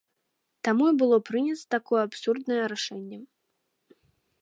Таму 0.67 0.87
і 0.91 0.95
было 1.01 1.19
прынята 1.27 1.65
такое 1.75 2.01
абсурднае 2.07 2.61
рашэнне. 2.75 3.25